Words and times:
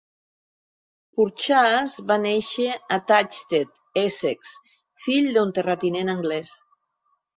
Purchas 1.19 1.97
va 2.11 2.17
néixer 2.23 2.71
a 2.97 2.99
Thaxted, 3.11 3.77
Essex, 4.05 4.57
fill 5.05 5.33
d'un 5.37 5.57
terratinent 5.59 6.15
anglès. 6.15 6.57